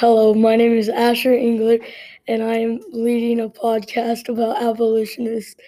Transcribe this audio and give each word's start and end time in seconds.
Hello, 0.00 0.32
my 0.32 0.56
name 0.56 0.72
is 0.72 0.88
Asher 0.88 1.34
Engler, 1.34 1.76
and 2.26 2.42
I 2.42 2.54
am 2.54 2.80
leading 2.90 3.38
a 3.38 3.50
podcast 3.50 4.30
about 4.30 4.62
abolitionists. 4.62 5.60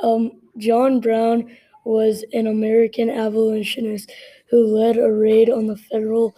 Um, 0.00 0.32
John 0.58 1.00
Brown 1.00 1.50
was 1.86 2.26
an 2.34 2.46
American 2.46 3.08
abolitionist 3.08 4.12
who 4.50 4.66
led 4.66 4.98
a 4.98 5.10
raid 5.10 5.48
on 5.48 5.66
the 5.66 5.78
federal 5.78 6.36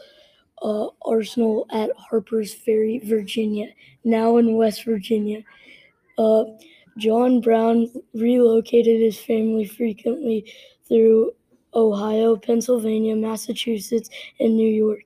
uh, 0.62 0.86
arsenal 1.04 1.66
at 1.72 1.90
Harper's 1.96 2.54
Ferry, 2.54 3.00
Virginia, 3.00 3.70
now 4.04 4.36
in 4.36 4.54
West 4.54 4.84
Virginia. 4.84 5.42
Uh, 6.18 6.44
John 6.96 7.40
Brown 7.40 7.88
relocated 8.14 9.00
his 9.00 9.18
family 9.18 9.64
frequently 9.64 10.48
through 10.86 11.32
Ohio, 11.74 12.36
Pennsylvania, 12.36 13.16
Massachusetts, 13.16 14.10
and 14.38 14.56
New 14.56 14.70
York. 14.70 15.02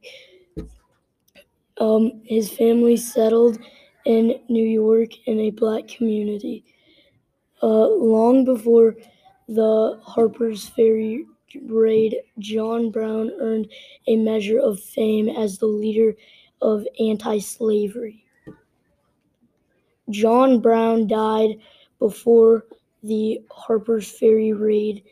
Um, 1.80 2.20
his 2.24 2.50
family 2.50 2.96
settled 2.96 3.58
in 4.04 4.40
New 4.48 4.64
York 4.64 5.08
in 5.26 5.40
a 5.40 5.50
black 5.50 5.88
community. 5.88 6.64
Uh, 7.62 7.88
long 7.88 8.44
before 8.44 8.94
the 9.48 10.00
Harper's 10.02 10.68
Ferry 10.68 11.24
raid, 11.66 12.16
John 12.38 12.90
Brown 12.90 13.30
earned 13.40 13.68
a 14.06 14.16
measure 14.16 14.58
of 14.58 14.80
fame 14.80 15.28
as 15.28 15.58
the 15.58 15.66
leader 15.66 16.14
of 16.62 16.86
anti 16.98 17.38
slavery. 17.38 18.24
John 20.10 20.60
Brown 20.60 21.06
died 21.06 21.56
before 21.98 22.66
the 23.02 23.40
Harper's 23.50 24.10
Ferry 24.10 24.52
raid. 24.52 25.02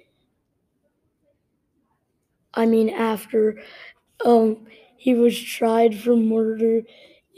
I 2.55 2.67
mean, 2.67 2.91
after 2.91 3.61
um, 4.25 4.67
he 4.99 5.15
was 5.15 5.41
tried 5.41 5.99
for 5.99 6.17
murder 6.17 6.83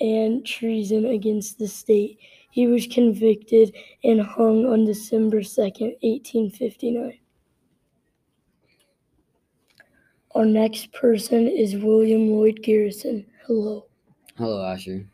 and 0.00 0.44
treason 0.46 1.04
against 1.04 1.58
the 1.58 1.68
state. 1.68 2.18
He 2.50 2.66
was 2.66 2.86
convicted 2.86 3.76
and 4.02 4.22
hung 4.22 4.64
on 4.64 4.86
December 4.86 5.40
2nd, 5.40 5.94
1859. 6.00 7.18
Our 10.34 10.46
next 10.46 10.92
person 10.92 11.46
is 11.46 11.76
William 11.76 12.30
Lloyd 12.30 12.62
Garrison. 12.62 13.26
Hello. 13.46 13.86
Hello, 14.36 14.64
Asher. 14.64 15.06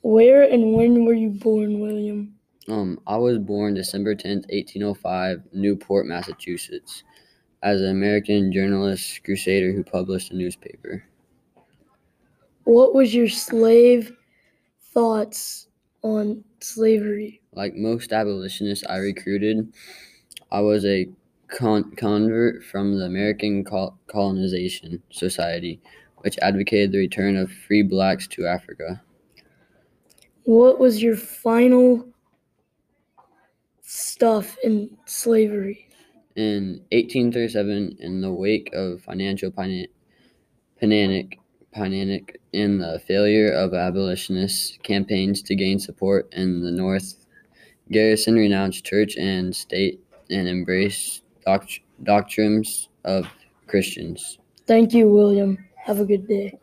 Where 0.00 0.42
and 0.42 0.72
when 0.72 1.04
were 1.04 1.12
you 1.12 1.30
born, 1.30 1.80
William? 1.80 2.34
Um, 2.66 2.98
I 3.06 3.18
was 3.18 3.38
born 3.38 3.74
December 3.74 4.14
10th, 4.14 4.48
1805, 4.50 5.42
Newport, 5.52 6.06
Massachusetts, 6.06 7.04
as 7.62 7.82
an 7.82 7.90
American 7.90 8.52
journalist 8.52 9.22
crusader 9.22 9.72
who 9.72 9.84
published 9.84 10.30
a 10.30 10.36
newspaper. 10.36 11.04
What 12.64 12.94
was 12.94 13.14
your 13.14 13.28
slave 13.28 14.16
thoughts 14.80 15.68
on 16.02 16.44
slavery? 16.60 17.40
Like 17.52 17.74
most 17.74 18.12
abolitionists 18.12 18.84
I 18.86 18.96
recruited, 18.98 19.72
I 20.50 20.60
was 20.60 20.84
a 20.84 21.08
con- 21.48 21.92
convert 21.96 22.64
from 22.64 22.98
the 22.98 23.04
American 23.04 23.64
Col- 23.64 23.98
Colonization 24.06 25.02
Society, 25.10 25.80
which 26.18 26.38
advocated 26.40 26.92
the 26.92 26.98
return 26.98 27.36
of 27.36 27.50
free 27.52 27.82
blacks 27.82 28.26
to 28.28 28.46
Africa. 28.46 29.02
What 30.44 30.78
was 30.78 31.02
your 31.02 31.16
final 31.16 32.06
stuff 33.82 34.56
in 34.64 34.96
slavery? 35.06 35.88
In 36.36 36.84
1837, 36.92 37.96
in 38.00 38.20
the 38.22 38.32
wake 38.32 38.70
of 38.72 39.02
financial 39.02 39.50
panic, 39.50 39.90
panic, 40.80 41.38
panic 41.72 42.40
in 42.52 42.78
the 42.78 43.00
failure 43.06 43.50
of 43.52 43.74
abolitionist 43.74 44.82
campaigns 44.82 45.42
to 45.42 45.54
gain 45.54 45.78
support 45.78 46.28
in 46.32 46.62
the 46.62 46.70
North, 46.70 47.24
Garrison 47.90 48.34
renounced 48.34 48.84
church 48.84 49.16
and 49.16 49.54
state 49.54 50.00
and 50.30 50.48
embraced 50.48 51.22
doct- 51.46 51.80
doctrines 52.04 52.88
of 53.04 53.26
Christians. 53.66 54.38
Thank 54.66 54.92
you, 54.94 55.08
William. 55.08 55.58
Have 55.76 55.98
a 56.00 56.04
good 56.04 56.28
day. 56.28 56.58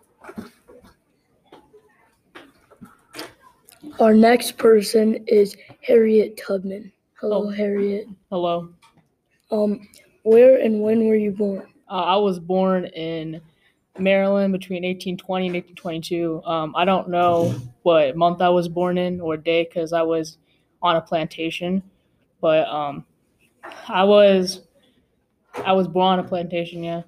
Our 3.99 4.13
next 4.13 4.57
person 4.57 5.23
is 5.27 5.55
Harriet 5.81 6.37
Tubman. 6.37 6.91
Hello, 7.19 7.45
Oh. 7.45 7.49
Harriet. 7.49 8.07
Hello. 8.29 8.69
Um, 9.51 9.87
where 10.23 10.57
and 10.61 10.81
when 10.81 11.05
were 11.05 11.15
you 11.15 11.31
born? 11.31 11.63
Uh, 11.89 11.93
I 12.03 12.15
was 12.17 12.39
born 12.39 12.85
in 12.85 13.41
Maryland 13.99 14.51
between 14.53 14.83
1820 14.83 15.47
and 15.47 15.55
1822. 15.55 16.41
Um, 16.45 16.73
I 16.75 16.85
don't 16.85 17.09
know 17.09 17.55
what 17.83 18.15
month 18.15 18.41
I 18.41 18.49
was 18.49 18.67
born 18.67 18.97
in 18.97 19.21
or 19.21 19.37
day 19.37 19.63
because 19.63 19.93
I 19.93 20.01
was 20.01 20.37
on 20.81 20.95
a 20.95 21.01
plantation, 21.01 21.83
but 22.41 22.67
um, 22.67 23.05
I 23.87 24.03
was 24.03 24.61
I 25.65 25.73
was 25.73 25.87
born 25.87 26.19
on 26.19 26.25
a 26.25 26.27
plantation. 26.27 26.83
Yeah, 26.83 27.01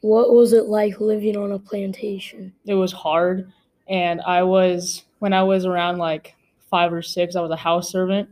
What 0.00 0.32
was 0.32 0.52
it 0.52 0.66
like 0.66 1.00
living 1.00 1.36
on 1.36 1.52
a 1.52 1.58
plantation? 1.58 2.52
it 2.66 2.74
was 2.74 2.92
hard, 2.92 3.52
and 3.88 4.20
I 4.22 4.42
was 4.42 5.04
when 5.18 5.32
I 5.32 5.42
was 5.42 5.64
around 5.66 5.98
like 5.98 6.34
five 6.70 6.92
or 6.92 7.02
six, 7.02 7.36
I 7.36 7.40
was 7.40 7.50
a 7.50 7.56
house 7.56 7.90
servant, 7.90 8.28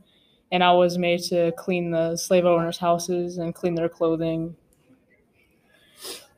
and 0.52 0.62
I 0.64 0.72
was 0.72 0.96
made 0.98 1.22
to 1.24 1.52
clean 1.58 1.90
the 1.90 2.16
slave 2.16 2.44
owners' 2.46 2.78
houses 2.78 3.38
and 3.38 3.54
clean 3.54 3.74
their 3.74 3.88
clothing, 3.88 4.56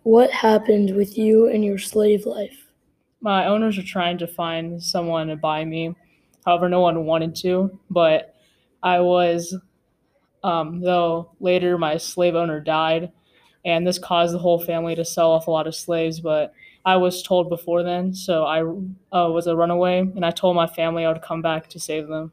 What 0.02 0.30
happened 0.30 0.96
with 0.96 1.18
you 1.18 1.48
and 1.48 1.64
your 1.64 1.78
slave 1.78 2.26
life? 2.26 2.70
my 3.20 3.46
owners 3.46 3.76
were 3.76 3.82
trying 3.82 4.18
to 4.18 4.26
find 4.26 4.82
someone 4.82 5.28
to 5.28 5.36
buy 5.36 5.64
me. 5.64 5.94
However, 6.44 6.68
no 6.68 6.80
one 6.80 7.04
wanted 7.04 7.36
to. 7.36 7.78
But 7.90 8.34
I 8.82 9.00
was, 9.00 9.54
um, 10.42 10.80
though 10.80 11.32
later 11.38 11.76
my 11.76 11.98
slave 11.98 12.34
owner 12.34 12.60
died, 12.60 13.12
and 13.64 13.86
this 13.86 13.98
caused 13.98 14.34
the 14.34 14.38
whole 14.38 14.58
family 14.58 14.94
to 14.94 15.04
sell 15.04 15.32
off 15.32 15.46
a 15.46 15.50
lot 15.50 15.66
of 15.66 15.74
slaves. 15.74 16.20
But 16.20 16.54
I 16.84 16.96
was 16.96 17.22
told 17.22 17.50
before 17.50 17.82
then, 17.82 18.14
so 18.14 18.44
I 18.44 18.62
uh, 18.62 19.28
was 19.30 19.46
a 19.46 19.56
runaway, 19.56 19.98
and 19.98 20.24
I 20.24 20.30
told 20.30 20.56
my 20.56 20.66
family 20.66 21.04
I 21.04 21.12
would 21.12 21.22
come 21.22 21.42
back 21.42 21.68
to 21.68 21.80
save 21.80 22.08
them. 22.08 22.32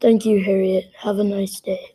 Thank 0.00 0.26
you, 0.26 0.44
Harriet. 0.44 0.92
Have 0.98 1.18
a 1.18 1.24
nice 1.24 1.58
day. 1.60 1.92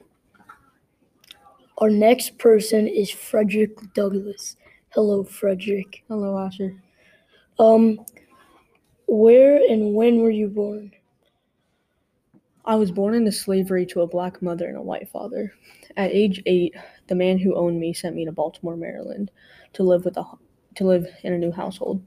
Our 1.78 1.90
next 1.90 2.38
person 2.38 2.88
is 2.88 3.12
Frederick 3.12 3.94
Douglass. 3.94 4.56
Hello, 4.94 5.24
Frederick. 5.24 6.04
Hello, 6.08 6.38
Asher. 6.38 6.76
Um, 7.58 8.06
where 9.08 9.56
and 9.56 9.96
when 9.96 10.20
were 10.20 10.30
you 10.30 10.48
born? 10.48 10.92
I 12.66 12.76
was 12.76 12.92
born 12.92 13.16
into 13.16 13.32
slavery 13.32 13.88
to 13.88 14.02
a 14.02 14.08
black 14.08 14.42
mother 14.44 14.68
and 14.68 14.78
a 14.78 14.82
white 14.84 15.10
father. 15.10 15.52
At 15.98 16.12
age 16.12 16.44
eight, 16.46 16.76
the 17.08 17.16
man 17.16 17.40
who 17.40 17.56
owned 17.56 17.80
me 17.80 17.94
sent 17.94 18.16
me 18.16 18.24
to 18.26 18.32
Baltimore, 18.32 18.78
Maryland, 18.78 19.32
to 19.74 19.82
live 19.82 20.06
with 20.06 20.16
a 20.18 20.24
to 20.76 20.84
live 20.86 21.08
in 21.24 21.34
a 21.34 21.40
new 21.40 21.52
household. 21.52 22.04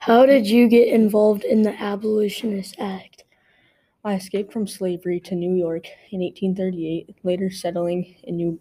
How 0.00 0.26
did 0.26 0.48
you 0.48 0.68
get 0.68 0.88
involved 0.88 1.44
in 1.44 1.62
the 1.62 1.80
Abolitionist 1.80 2.74
Act? 2.80 3.22
I 4.04 4.14
escaped 4.14 4.52
from 4.52 4.66
slavery 4.66 5.20
to 5.20 5.36
New 5.36 5.54
York 5.54 5.86
in 6.10 6.20
1838, 6.20 7.16
later 7.22 7.50
settling 7.50 8.16
in 8.24 8.36
New 8.36 8.60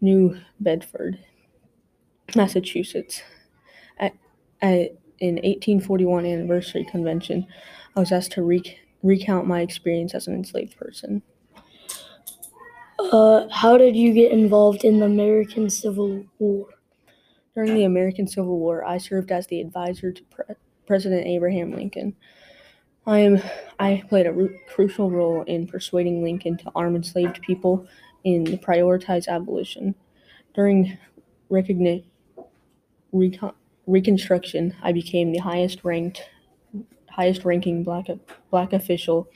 New 0.00 0.38
Bedford, 0.60 1.18
Massachusetts. 2.34 3.22
At, 3.98 4.14
at 4.60 4.92
an 5.20 5.36
1841 5.36 6.26
anniversary 6.26 6.84
convention, 6.84 7.46
I 7.94 8.00
was 8.00 8.12
asked 8.12 8.32
to 8.32 8.42
rec- 8.42 8.78
recount 9.02 9.46
my 9.46 9.60
experience 9.62 10.14
as 10.14 10.26
an 10.26 10.34
enslaved 10.34 10.76
person. 10.76 11.22
Uh, 12.98 13.46
how 13.50 13.76
did 13.76 13.94
you 13.94 14.12
get 14.12 14.32
involved 14.32 14.84
in 14.84 14.98
the 15.00 15.06
American 15.06 15.70
Civil 15.70 16.24
War? 16.38 16.66
During 17.54 17.74
the 17.74 17.84
American 17.84 18.26
Civil 18.26 18.58
War, 18.58 18.84
I 18.84 18.98
served 18.98 19.32
as 19.32 19.46
the 19.46 19.60
advisor 19.60 20.12
to 20.12 20.22
Pre- 20.24 20.54
President 20.86 21.26
Abraham 21.26 21.72
Lincoln. 21.72 22.14
I 23.06 23.20
am 23.20 23.40
I 23.78 24.02
played 24.08 24.26
a 24.26 24.32
ru- 24.32 24.58
crucial 24.68 25.10
role 25.10 25.42
in 25.42 25.66
persuading 25.66 26.22
Lincoln 26.22 26.56
to 26.58 26.72
arm 26.74 26.96
enslaved 26.96 27.40
people 27.42 27.86
and 28.26 28.46
prioritize 28.62 29.28
abolition. 29.28 29.94
During 30.54 30.98
recogni- 31.50 32.04
recon- 33.12 33.54
Reconstruction, 33.86 34.74
I 34.82 34.90
became 34.90 35.30
the 35.30 35.38
highest 35.38 35.84
ranked 35.84 36.28
highest 37.08 37.44
ranking 37.44 37.82
black 37.84 38.08
black 38.50 38.72
official 38.72 39.28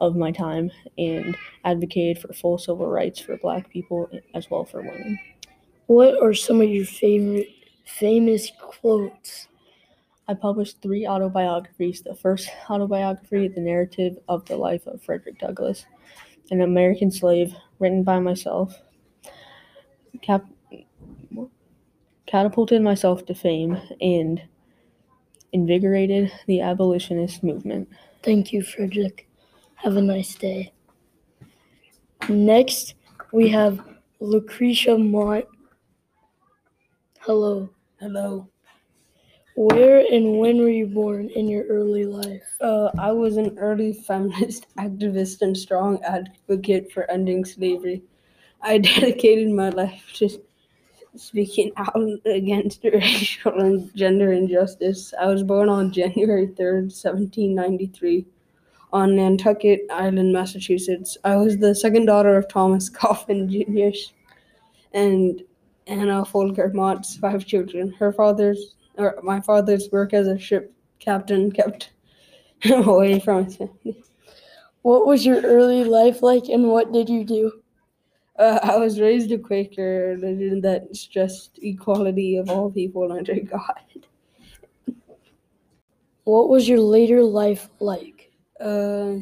of 0.00 0.16
my 0.16 0.32
time 0.32 0.70
and 0.96 1.36
advocated 1.64 2.18
for 2.20 2.32
full 2.32 2.56
civil 2.56 2.86
rights 2.86 3.20
for 3.20 3.36
black 3.36 3.68
people 3.68 4.10
as 4.34 4.50
well 4.50 4.64
for 4.64 4.80
women. 4.80 5.18
What 5.86 6.20
are 6.22 6.32
some 6.32 6.62
of 6.62 6.70
your 6.70 6.86
favorite 6.86 7.48
famous 7.84 8.50
quotes? 8.58 9.48
I 10.28 10.34
published 10.34 10.80
three 10.80 11.06
autobiographies. 11.06 12.00
The 12.00 12.14
first 12.14 12.48
autobiography, 12.70 13.48
The 13.48 13.60
Narrative 13.60 14.16
of 14.28 14.46
the 14.46 14.56
Life 14.56 14.86
of 14.86 15.02
Frederick 15.02 15.38
Douglass, 15.40 15.84
an 16.50 16.60
American 16.60 17.10
slave, 17.10 17.54
written 17.78 18.02
by 18.02 18.18
myself, 18.18 18.80
cap- 20.22 20.46
catapulted 22.26 22.82
myself 22.82 23.24
to 23.26 23.34
fame 23.34 23.78
and 24.00 24.42
invigorated 25.52 26.30
the 26.46 26.60
abolitionist 26.60 27.42
movement. 27.42 27.88
Thank 28.22 28.52
you, 28.52 28.62
Frederick. 28.62 29.28
Have 29.76 29.96
a 29.96 30.02
nice 30.02 30.34
day. 30.34 30.72
Next, 32.28 32.94
we 33.32 33.48
have 33.48 33.80
Lucretia 34.20 34.98
Mott. 34.98 35.44
Hello. 37.20 37.70
Hello. 37.98 38.48
Where 39.60 39.98
and 40.10 40.38
when 40.38 40.56
were 40.56 40.70
you 40.70 40.86
born 40.86 41.28
in 41.28 41.46
your 41.46 41.64
early 41.64 42.06
life? 42.06 42.56
Uh, 42.62 42.88
I 42.98 43.12
was 43.12 43.36
an 43.36 43.58
early 43.58 43.92
feminist 44.06 44.64
activist 44.78 45.42
and 45.42 45.54
strong 45.54 46.02
advocate 46.02 46.90
for 46.90 47.10
ending 47.10 47.44
slavery. 47.44 48.02
I 48.62 48.78
dedicated 48.78 49.50
my 49.50 49.68
life 49.68 50.02
to 50.14 50.30
speaking 51.14 51.72
out 51.76 51.94
against 52.24 52.82
racial 52.84 53.60
and 53.60 53.94
gender 53.94 54.32
injustice. 54.32 55.12
I 55.20 55.26
was 55.26 55.42
born 55.42 55.68
on 55.68 55.92
January 55.92 56.46
3rd, 56.46 56.88
1793, 56.88 58.24
on 58.94 59.14
Nantucket 59.14 59.80
Island, 59.90 60.32
Massachusetts. 60.32 61.18
I 61.22 61.36
was 61.36 61.58
the 61.58 61.74
second 61.74 62.06
daughter 62.06 62.34
of 62.34 62.48
Thomas 62.48 62.88
Coffin 62.88 63.46
Jr. 63.46 63.90
and 64.94 65.42
Anna 65.86 66.24
Folger 66.24 66.70
Mott's 66.72 67.16
five 67.16 67.44
children. 67.44 67.92
Her 67.92 68.10
father's, 68.10 68.76
or 69.00 69.18
my 69.22 69.40
father's 69.40 69.88
work 69.90 70.12
as 70.14 70.26
a 70.28 70.38
ship 70.38 70.72
captain 70.98 71.50
kept 71.50 71.90
him 72.60 72.88
away 72.88 73.20
from 73.20 73.44
his 73.44 73.56
family. 73.56 74.04
What 74.82 75.06
was 75.06 75.26
your 75.26 75.40
early 75.42 75.84
life 75.84 76.22
like 76.22 76.48
and 76.48 76.68
what 76.68 76.92
did 76.92 77.08
you 77.08 77.24
do? 77.24 77.52
Uh, 78.38 78.58
I 78.62 78.76
was 78.78 79.00
raised 79.00 79.30
a 79.32 79.38
Quaker 79.38 80.16
religion 80.18 80.60
that 80.62 80.96
stressed 80.96 81.58
equality 81.62 82.36
of 82.38 82.48
all 82.50 82.70
people 82.70 83.12
under 83.12 83.34
God. 83.40 83.84
What 86.24 86.48
was 86.48 86.68
your 86.68 86.80
later 86.80 87.22
life 87.22 87.68
like? 87.80 88.30
Uh, 88.60 89.16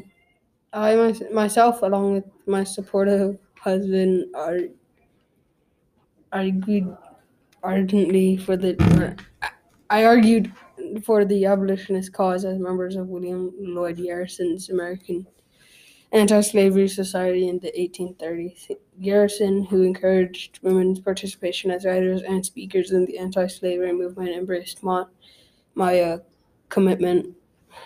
I 0.73 0.95
mys- 0.95 1.23
myself, 1.33 1.81
along 1.81 2.13
with 2.13 2.25
my 2.47 2.63
supportive 2.63 3.39
husband, 3.55 4.33
are 4.35 4.59
argued 6.31 6.95
ardently 7.63 8.37
for 8.37 8.57
the. 8.57 8.75
I 9.89 10.05
argued 10.05 10.51
for 11.03 11.25
the 11.25 11.45
abolitionist 11.45 12.13
cause 12.13 12.45
as 12.45 12.59
members 12.59 12.95
of 12.95 13.07
William 13.07 13.53
Lloyd 13.59 13.97
Garrison's 13.97 14.69
American 14.69 15.25
Anti-Slavery 16.11 16.87
Society 16.87 17.47
in 17.47 17.59
the 17.59 17.71
1830s. 17.71 18.71
Garrison, 19.01 19.65
who 19.65 19.83
encouraged 19.83 20.59
women's 20.63 20.99
participation 20.99 21.71
as 21.71 21.85
writers 21.85 22.21
and 22.23 22.45
speakers 22.45 22.91
in 22.91 23.05
the 23.05 23.17
anti-slavery 23.17 23.93
movement, 23.93 24.29
embraced 24.29 24.83
my, 24.83 25.05
my 25.75 25.99
uh, 25.99 26.17
commitment. 26.69 27.35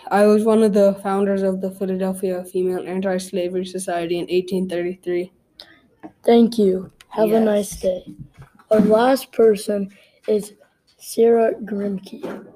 I 0.10 0.26
was 0.26 0.46
one 0.46 0.64
of 0.64 0.74
the 0.74 1.00
founders 1.04 1.42
of 1.42 1.60
the 1.60 1.72
Philadelphia 1.72 2.44
Female 2.46 2.88
Anti-Slavery 2.88 3.66
Society 3.66 4.16
in 4.16 4.26
1833. 4.28 5.32
Thank 6.24 6.58
you. 6.58 6.92
Have 7.10 7.32
a 7.32 7.40
nice 7.40 7.76
day. 7.76 8.16
Our 8.72 8.80
last 8.80 9.32
person 9.32 9.90
is 10.28 10.54
Sarah 11.06 11.54
Grimke. 11.66 12.48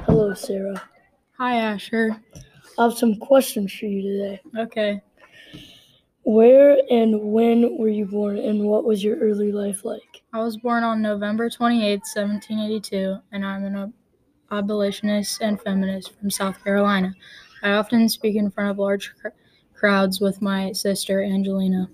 Hello, 0.00 0.34
Sarah. 0.34 0.82
Hi, 1.38 1.56
Asher. 1.56 2.22
I 2.78 2.82
have 2.82 2.98
some 2.98 3.16
questions 3.16 3.72
for 3.72 3.86
you 3.86 4.02
today. 4.02 4.40
Okay. 4.58 5.00
Where 6.22 6.76
and 6.90 7.18
when 7.32 7.78
were 7.78 7.88
you 7.88 8.04
born 8.04 8.36
and 8.36 8.62
what 8.62 8.84
was 8.84 9.02
your 9.02 9.16
early 9.16 9.52
life 9.52 9.86
like? 9.86 10.22
I 10.34 10.42
was 10.42 10.58
born 10.58 10.84
on 10.84 11.00
November 11.00 11.48
28, 11.48 12.00
1782, 12.00 13.16
and 13.32 13.44
I'm 13.44 13.64
an 13.64 13.94
abolitionist 14.50 15.40
and 15.40 15.58
feminist 15.58 16.12
from 16.20 16.30
South 16.30 16.62
Carolina. 16.62 17.14
I 17.62 17.70
often 17.70 18.06
speak 18.10 18.36
in 18.36 18.50
front 18.50 18.70
of 18.70 18.78
large 18.78 19.14
cr- 19.18 19.28
crowds 19.72 20.20
with 20.20 20.42
my 20.42 20.72
sister, 20.72 21.22
Angelina. 21.22 21.88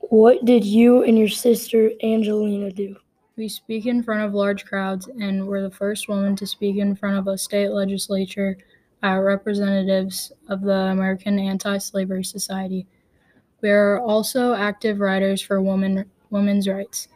What 0.00 0.44
did 0.44 0.64
you 0.64 1.04
and 1.04 1.16
your 1.16 1.28
sister 1.28 1.92
Angelina 2.02 2.72
do? 2.72 2.96
We 3.40 3.48
speak 3.48 3.86
in 3.86 4.02
front 4.02 4.20
of 4.20 4.34
large 4.34 4.66
crowds, 4.66 5.08
and 5.08 5.48
we're 5.48 5.62
the 5.62 5.70
first 5.70 6.10
woman 6.10 6.36
to 6.36 6.46
speak 6.46 6.76
in 6.76 6.94
front 6.94 7.16
of 7.16 7.26
a 7.26 7.38
state 7.38 7.70
legislature 7.70 8.58
our 9.02 9.24
representatives 9.24 10.30
of 10.50 10.60
the 10.60 10.74
American 10.74 11.38
Anti 11.38 11.78
Slavery 11.78 12.22
Society. 12.22 12.86
We 13.62 13.70
are 13.70 13.98
also 13.98 14.52
active 14.52 15.00
writers 15.00 15.40
for 15.40 15.62
women, 15.62 16.04
women's 16.28 16.68
rights. 16.68 17.08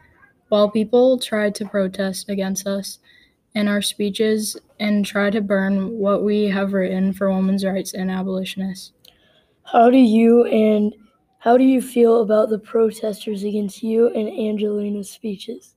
While 0.49 0.71
people 0.71 1.19
tried 1.19 1.53
to 1.55 1.69
protest 1.69 2.27
against 2.27 2.65
us 2.65 2.97
in 3.53 3.67
our 3.67 3.83
speeches 3.83 4.57
and 4.79 5.05
try 5.05 5.29
to 5.29 5.41
burn 5.41 5.91
what 5.99 6.23
we 6.23 6.45
have 6.45 6.73
written 6.73 7.13
for 7.13 7.29
women's 7.29 7.63
rights 7.63 7.93
and 7.93 8.09
abolitionists, 8.09 8.93
How 9.61 9.91
do 9.91 9.99
you 9.99 10.45
and 10.45 10.95
how 11.37 11.55
do 11.55 11.63
you 11.63 11.83
feel 11.83 12.23
about 12.23 12.49
the 12.49 12.57
protesters 12.57 13.43
against 13.43 13.83
you 13.83 14.09
and 14.09 14.27
Angelina's 14.27 15.11
speeches? 15.11 15.74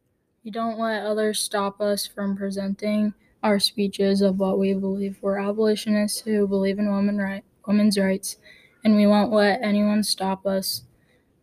We 0.49 0.53
don't 0.53 0.79
let 0.79 1.05
others 1.05 1.43
stop 1.43 1.79
us 1.79 2.07
from 2.07 2.35
presenting 2.35 3.13
our 3.43 3.61
speeches 3.61 4.23
of 4.23 4.39
what 4.39 4.59
we 4.59 4.73
believe. 4.73 5.19
We're 5.21 5.37
abolitionists 5.37 6.21
who 6.21 6.49
believe 6.49 6.79
in 6.79 6.91
women 6.91 7.19
right, 7.19 7.45
women's 7.67 7.99
rights, 7.99 8.39
and 8.83 8.97
we 8.97 9.07
won't 9.07 9.31
let 9.31 9.61
anyone 9.61 10.03
stop 10.03 10.47
us 10.47 10.85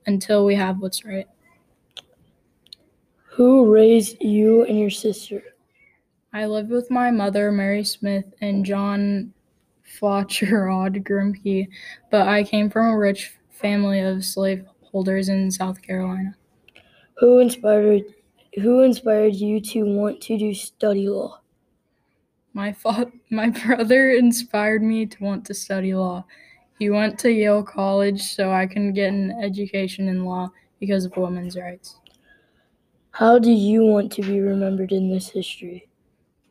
until 0.08 0.44
we 0.44 0.56
have 0.56 0.80
what's 0.80 1.06
right. 1.06 1.28
Who 3.26 3.72
raised 3.72 4.24
you 4.24 4.64
and 4.64 4.80
your 4.80 4.90
sister? 4.90 5.44
I 6.34 6.48
lived 6.48 6.72
with 6.72 6.90
my 6.90 7.12
mother, 7.12 7.52
Mary 7.52 7.84
Smith, 7.84 8.26
and 8.42 8.66
John 8.66 9.36
Faucheraud 9.84 11.04
Grimke, 11.04 11.68
but 12.10 12.28
I 12.28 12.44
came 12.44 12.72
from 12.72 12.88
a 12.88 12.98
rich 12.98 13.36
family 13.52 14.00
of 14.00 14.26
slaveholders 14.26 15.30
in 15.30 15.52
South 15.52 15.80
Carolina. 15.84 16.36
Who 17.20 17.38
inspired 17.38 18.06
who 18.56 18.82
inspired 18.82 19.36
you 19.36 19.60
to 19.60 19.84
want 19.84 20.22
to 20.22 20.38
do 20.38 20.54
study 20.54 21.08
law? 21.08 21.42
My 22.54 22.72
fa- 22.74 23.12
my 23.30 23.50
brother 23.50 24.12
inspired 24.12 24.84
me 24.84 25.06
to 25.06 25.24
want 25.24 25.46
to 25.46 25.54
study 25.54 25.94
law. 25.94 26.26
He 26.80 26.90
went 26.90 27.20
to 27.20 27.32
Yale 27.32 27.64
College 27.64 28.22
so 28.22 28.52
I 28.52 28.66
can 28.66 28.94
get 28.94 29.14
an 29.14 29.32
education 29.42 30.08
in 30.08 30.26
law 30.26 30.50
because 30.80 31.06
of 31.06 31.16
women's 31.16 31.58
rights. 31.58 32.00
How 33.12 33.40
do 33.40 33.50
you 33.52 33.86
want 33.86 34.12
to 34.14 34.22
be 34.22 34.42
remembered 34.42 34.92
in 34.92 35.10
this 35.10 35.30
history? 35.30 35.88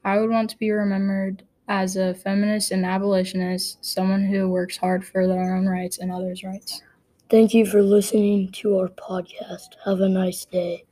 I 0.03 0.19
would 0.19 0.31
want 0.31 0.49
to 0.51 0.59
be 0.59 0.71
remembered 0.71 1.45
as 1.69 1.97
a 1.97 2.15
feminist 2.15 2.71
and 2.71 2.85
abolitionist, 2.85 3.85
someone 3.85 4.25
who 4.25 4.49
works 4.49 4.77
hard 4.77 5.05
for 5.05 5.27
their 5.27 5.57
own 5.57 5.67
rights 5.67 5.99
and 5.99 6.11
others' 6.11 6.43
rights. 6.43 6.83
Thank 7.31 7.55
you 7.55 7.67
for 7.67 7.83
listening 7.83 8.51
to 8.53 8.79
our 8.79 8.89
podcast. 8.89 9.77
Have 9.85 10.01
a 10.01 10.09
nice 10.09 10.45
day. 10.45 10.85